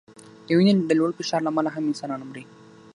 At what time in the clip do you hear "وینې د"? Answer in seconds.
0.57-0.91